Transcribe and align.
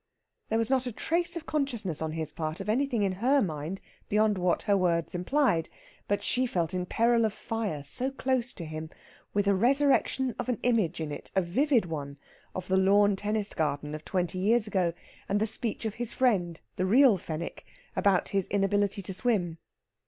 There 0.49 0.57
was 0.57 0.71
not 0.71 0.87
a 0.87 0.91
trace 0.91 1.35
of 1.37 1.45
consciousness 1.45 2.01
on 2.01 2.13
his 2.13 2.33
part 2.33 2.59
of 2.59 2.67
anything 2.67 3.03
in 3.03 3.17
her 3.21 3.39
mind 3.39 3.81
beyond 4.09 4.39
what 4.39 4.63
her 4.63 4.75
words 4.75 5.13
implied. 5.13 5.69
But 6.07 6.23
she 6.23 6.47
felt 6.47 6.73
in 6.73 6.87
peril 6.87 7.23
of 7.23 7.33
fire, 7.33 7.83
so 7.83 8.09
close 8.09 8.51
to 8.53 8.65
him, 8.65 8.89
with 9.35 9.45
a 9.45 9.53
resurrection 9.53 10.33
of 10.39 10.49
an 10.49 10.57
image 10.63 10.99
in 11.01 11.11
it 11.11 11.29
a 11.35 11.41
vivid 11.43 11.85
one 11.85 12.17
of 12.55 12.67
the 12.67 12.77
lawn 12.77 13.15
tennis 13.15 13.53
garden 13.53 13.93
of 13.93 14.03
twenty 14.03 14.39
years 14.39 14.65
ago, 14.65 14.93
and 15.29 15.39
the 15.39 15.45
speech 15.45 15.85
of 15.85 15.93
his 15.93 16.15
friend, 16.15 16.61
the 16.77 16.85
real 16.87 17.19
Fenwick, 17.19 17.63
about 17.95 18.29
his 18.29 18.47
inability 18.47 19.03
to 19.03 19.13
swim. 19.13 19.59